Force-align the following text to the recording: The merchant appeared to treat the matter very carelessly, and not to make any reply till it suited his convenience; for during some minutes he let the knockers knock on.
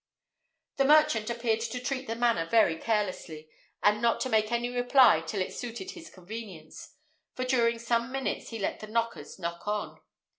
The 0.77 0.85
merchant 0.85 1.29
appeared 1.29 1.61
to 1.61 1.79
treat 1.79 2.07
the 2.07 2.15
matter 2.15 2.49
very 2.49 2.75
carelessly, 2.75 3.47
and 3.83 4.01
not 4.01 4.19
to 4.21 4.29
make 4.29 4.51
any 4.51 4.67
reply 4.67 5.21
till 5.21 5.41
it 5.41 5.53
suited 5.53 5.91
his 5.91 6.09
convenience; 6.09 6.95
for 7.35 7.45
during 7.45 7.77
some 7.77 8.11
minutes 8.11 8.49
he 8.49 8.57
let 8.57 8.79
the 8.79 8.87
knockers 8.87 9.37
knock 9.37 9.67
on. 9.67 9.99